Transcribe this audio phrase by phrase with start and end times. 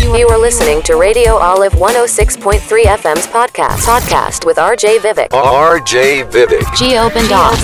[0.00, 3.84] You are listening to Radio Olive 106.3 FM's podcast.
[3.84, 5.28] Podcast with RJ Vivek.
[5.28, 6.64] RJ Vivek.
[6.80, 7.56] Geo Bendoff.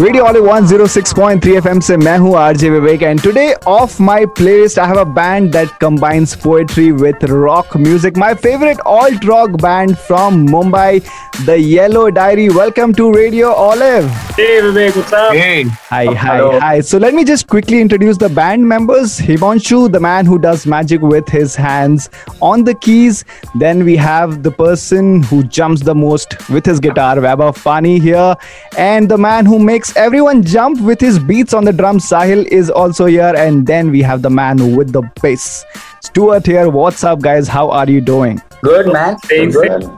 [0.00, 4.88] Radio वाले 106.3 FM से मैं हूं RJ Vivek and today of my playlist I
[4.88, 10.38] have a band that combines poetry with rock music my favourite alt rock banned from
[10.50, 11.02] Mumbai
[11.46, 14.10] the yellow diary welcome to radio olive
[14.40, 15.32] Hey Vivek, what's up?
[15.36, 16.44] Hey, Hi, hi, Hello.
[16.60, 16.76] hi.
[16.90, 19.16] So let me just quickly introduce the band members.
[19.30, 22.09] Himanshu, the man who does magic with his hands
[22.41, 23.25] on the keys.
[23.55, 28.35] Then we have the person who jumps the most with his guitar, Vaibhav Pani here.
[28.77, 32.69] And the man who makes everyone jump with his beats on the drums, Sahil is
[32.69, 33.33] also here.
[33.35, 35.65] And then we have the man with the bass,
[36.03, 36.69] Stuart here.
[36.69, 37.47] What's up, guys?
[37.47, 38.41] How are you doing?
[38.61, 39.17] Good man.
[39.19, 39.55] Thanks.
[39.55, 39.89] Good.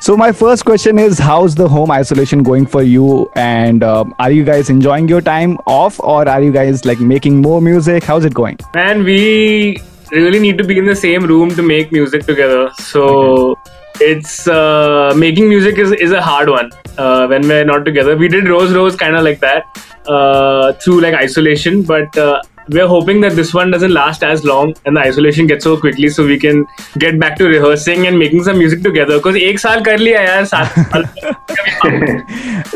[0.00, 3.28] So my first question is, how's the home isolation going for you?
[3.34, 7.42] And um, are you guys enjoying your time off, or are you guys like making
[7.42, 8.04] more music?
[8.04, 8.58] How's it going?
[8.74, 9.78] Man, we
[10.12, 12.70] really need to be in the same room to make music together.
[12.78, 13.58] So
[14.00, 18.16] it's uh, making music is, is a hard one uh, when we're not together.
[18.16, 19.64] We did Roz Roz kind of like that
[20.06, 24.74] uh, through like isolation, but uh, we're hoping that this one doesn't last as long
[24.84, 26.66] and the isolation gets so quickly so we can
[26.98, 29.18] get back to rehearsing and making some music together.
[29.18, 30.46] Because ek saal kar liya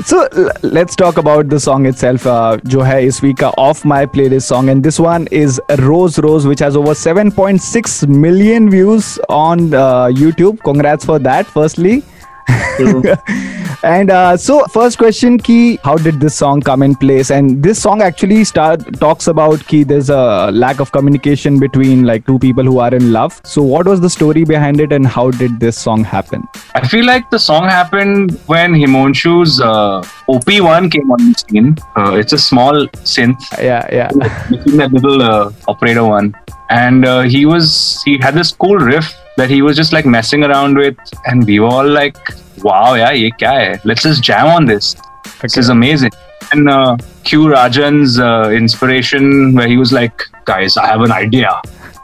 [0.04, 0.28] so
[0.62, 4.82] let's talk about the song itself uh, jo is Vika off my playlist song and
[4.82, 10.62] this one is roz roz which has over 7.6 million views on uh, youtube.
[10.62, 12.02] Congrats for that firstly.
[13.82, 17.30] and uh, so first question key how did this song come in place?
[17.30, 22.26] And this song actually start talks about key there's a lack of communication between like
[22.26, 23.40] two people who are in love.
[23.44, 26.42] So what was the story behind it and how did this song happen?
[26.74, 31.76] I feel like the song happened when Himanshu's uh, OP1 came on the scene.
[31.96, 34.08] Uh, it's a small synth, yeah yeah.
[34.12, 36.34] That little uh, operator one.
[36.70, 40.44] And uh, he was, he had this cool riff that he was just like messing
[40.44, 40.96] around with.
[41.26, 42.16] And we were all like,
[42.62, 43.80] wow, yeah, ye kya hai?
[43.84, 44.96] Let's just jam on this.
[45.40, 46.12] This is amazing.
[46.52, 51.60] And uh, Q Rajan's uh, inspiration, where he was like, guys, I have an idea.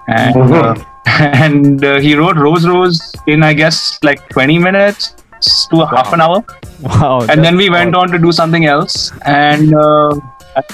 [0.09, 0.75] And, uh,
[1.07, 5.15] and uh, he wrote Roz Roz in, I guess, like 20 minutes
[5.71, 6.45] to a half an hour.
[6.83, 9.13] wow And then we went on to do something else.
[9.27, 10.11] And uh,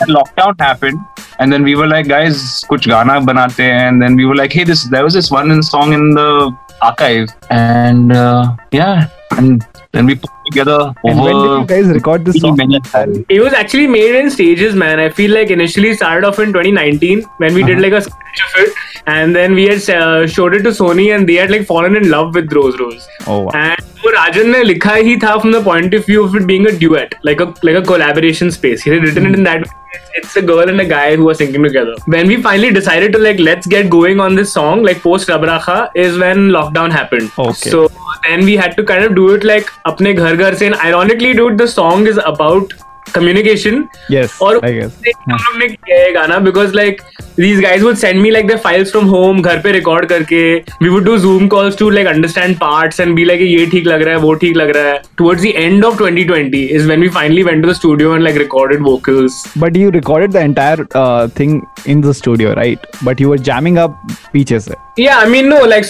[0.09, 0.99] lockdown happened.
[1.39, 3.61] And then we were like, guys, kuch gana banate.
[3.61, 7.29] And then we were like, hey, this there was this one song in the archive.
[7.51, 12.41] And uh, yeah, and and we put together and when did you guys record this
[12.41, 12.59] song?
[13.29, 15.01] It was actually made in stages, man.
[15.01, 17.73] I feel like initially started off in 2019 when we uh-huh.
[17.73, 18.75] did like a sketch of it,
[19.07, 22.11] and then we had uh, showed it to Sony, and they had like fallen in
[22.11, 23.09] love with Roz Roz.
[23.27, 23.51] Oh wow.
[23.55, 26.67] And वो likha ने लिखा ही था from the of of view of it being
[26.67, 29.65] a duet like a like a collaboration space he had written it in
[30.19, 31.95] it's a girl and a guy who are singing together.
[32.07, 35.77] When we finally decided to like let's get going on this song, like post Rabraha
[35.95, 37.31] is when lockdown happened.
[37.45, 37.71] Okay.
[37.71, 37.89] So
[38.27, 41.53] then we had to kind of do it like अपने घर घर से ironically dude
[41.53, 42.73] the song is about
[43.15, 43.85] communication
[44.43, 44.61] और
[46.15, 47.01] गाना because like
[47.39, 50.55] these guys would send me like the files from home घर पे record करके.
[50.83, 54.03] We would do Zoom calls to like understand part and be like ये ठीक लग
[54.03, 55.01] रहा है वो ठीक लग रहा है.
[55.19, 58.37] Towards the end of 2020 is when we finally went to the studio and like
[58.39, 60.85] recorded vocals but you recorded the entire
[61.41, 64.03] thing in the studio right but you were jamming up
[64.33, 64.69] pieces
[64.99, 65.85] yeah I mean no like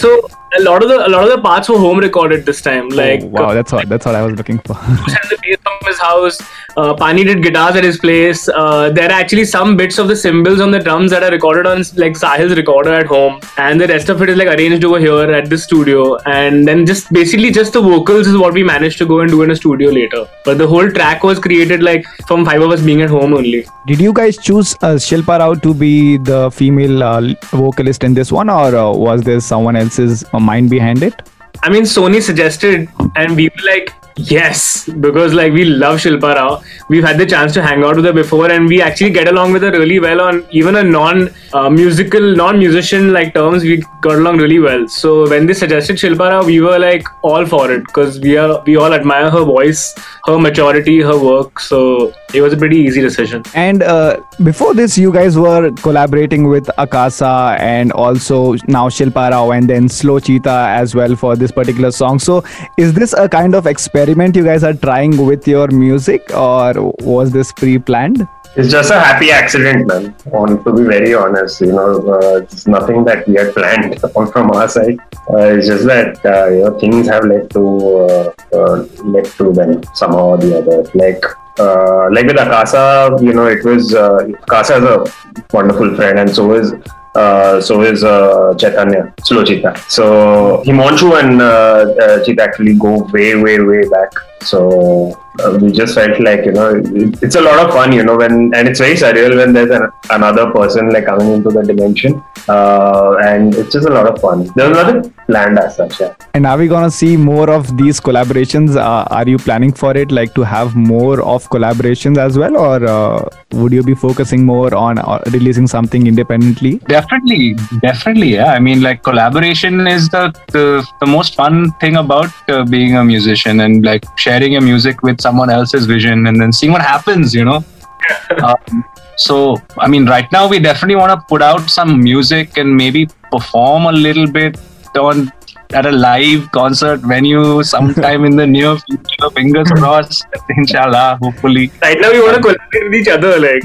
[0.57, 3.21] a lot of the a lot of the parts were home recorded this time like
[3.23, 5.99] oh, wow that's what that's what i was looking for and the bass from his
[5.99, 6.41] house.
[6.77, 8.49] Uh, Pani did guitars at his place.
[8.49, 11.65] Uh, there are actually some bits of the cymbals on the drums that are recorded
[11.65, 14.99] on like Sahil's recorder at home, and the rest of it is like arranged over
[14.99, 16.17] here at the studio.
[16.25, 19.43] And then just basically just the vocals is what we managed to go and do
[19.43, 20.27] in a studio later.
[20.43, 23.65] But the whole track was created like from five of us being at home only.
[23.87, 28.31] Did you guys choose uh, Shilpa Rao to be the female uh, vocalist in this
[28.31, 31.21] one, or uh, was there someone else's uh, mind behind it?
[31.63, 36.63] I mean, Sony suggested, and we were like, yes, because like we love Shilpa Rao.
[36.89, 39.53] We've had the chance to hang out with her before, and we actually get along
[39.53, 43.63] with her really well on even a non-musical, non-musician like terms.
[43.63, 44.87] We got along really well.
[44.87, 48.61] So when they suggested Shilpa Rao, we were like all for it because we are
[48.65, 49.93] we all admire her voice,
[50.25, 51.59] her maturity, her work.
[51.59, 53.43] So it was a pretty easy decision.
[53.53, 59.51] And uh, before this, you guys were collaborating with Akasa and also now Shilpa Rao
[59.51, 62.19] and then Slow Cheeta as well for this particular song.
[62.19, 62.43] So,
[62.77, 67.31] is this a kind of experiment you guys are trying with your music, or was
[67.31, 68.27] this pre-planned?
[68.55, 70.15] It's just a happy accident, man.
[70.31, 73.99] On to be very honest, you know, uh, it's nothing that we had planned
[74.31, 74.97] from our side.
[75.29, 77.63] Uh, it's just that uh, you know things have led to
[78.05, 80.89] uh, uh, led to them somehow or the other.
[80.93, 81.25] Like
[81.59, 86.33] uh, like with Akasa, you know, it was uh, Akasa is a wonderful friend, and
[86.33, 86.73] so is
[87.15, 89.77] Uh, so is uh, Chaitanya, Slow Cheeta.
[89.89, 94.11] So Himanshu and uh, uh, Cheeta actually go way, way, way back.
[94.45, 98.03] So uh, we just felt like you know it, it's a lot of fun, you
[98.03, 101.63] know, when and it's very surreal when there's an, another person like coming into the
[101.63, 104.49] dimension, uh, and it's just a lot of fun.
[104.55, 105.99] There was nothing planned as such.
[105.99, 106.13] Yeah.
[106.33, 108.75] And are we gonna see more of these collaborations?
[108.75, 112.85] Uh, are you planning for it, like to have more of collaborations as well, or
[112.85, 116.77] uh, would you be focusing more on uh, releasing something independently?
[116.87, 118.33] Definitely, definitely.
[118.35, 122.95] Yeah, I mean, like collaboration is the the, the most fun thing about uh, being
[122.95, 126.81] a musician and like sharing your music with someone else's vision and then seeing what
[126.81, 127.33] happens.
[127.33, 127.63] You know.
[128.43, 128.85] um,
[129.17, 133.07] so, I mean, right now we definitely want to put out some music and maybe
[133.31, 134.57] perform a little bit
[134.97, 135.31] on
[135.73, 139.29] at a live concert venue sometime in the near future.
[139.33, 141.71] Fingers crossed, inshallah, hopefully.
[141.81, 143.39] Right now, we want to collaborate with each other.
[143.39, 143.61] Like,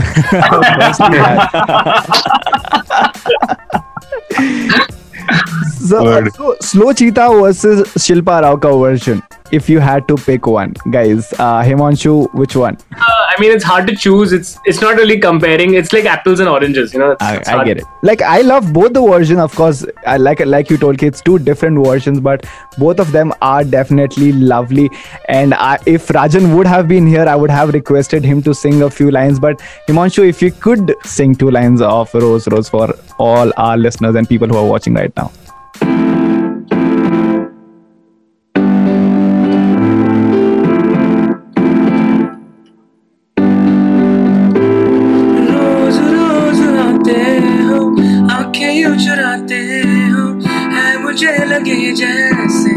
[5.90, 9.22] So, so Slow Cheeta versus Shilpa Rauka version.
[9.52, 12.78] If you had to pick one, guys, uh, Himanshu, which one?
[12.96, 14.32] uh, I mean, it's hard to choose.
[14.32, 15.74] It's it's not really comparing.
[15.74, 16.92] It's like apples and oranges.
[16.92, 17.10] You know.
[17.12, 17.84] It's, I, it's I get it.
[18.02, 19.40] Like I love both the version.
[19.40, 22.46] Of course, I like like you told, Ki, it's two different versions, but
[22.78, 24.88] both of them are definitely lovely.
[25.28, 28.82] And I, if Rajan would have been here, I would have requested him to sing
[28.82, 29.40] a few lines.
[29.40, 29.58] But
[29.88, 34.28] Himanshu, if you could sing two lines of Roz Roz for all our listeners and
[34.28, 35.32] people who are watching right now.
[51.20, 52.70] मुझे लगे जैसे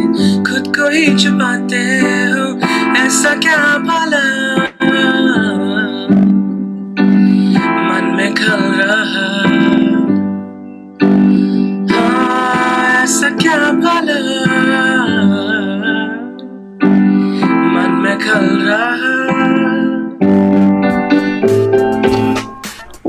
[0.43, 1.83] खुद को ही छुपाते
[2.31, 2.43] हो।
[2.99, 4.23] ऐसा क्या भला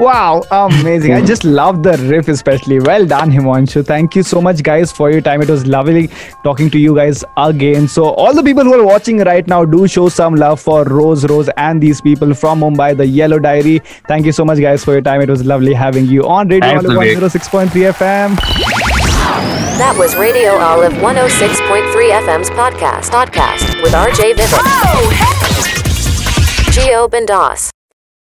[0.04, 1.14] Wow, amazing.
[1.14, 1.26] I hmm.
[1.26, 2.78] just love the riff, especially.
[2.78, 3.86] Well done, Himanshu.
[3.86, 5.40] Thank you so much, guys, for your time.
[5.40, 6.10] It was lovely
[6.42, 7.88] talking to you guys again.
[7.88, 11.24] So, all the people who are watching right now, do show some love for Roz
[11.24, 13.78] Roz and these people from Mumbai, the Yellow Diary.
[14.06, 15.22] Thank you so much, guys, for your time.
[15.22, 18.36] It was lovely having you on Radio Thanks, Olive 106.3 FM.
[19.78, 23.08] That was Radio Olive 106.3 FM's podcast.
[23.08, 24.60] Podcast with RJ Vivek.
[24.84, 25.10] Oh,
[26.72, 27.70] Geo Bendas.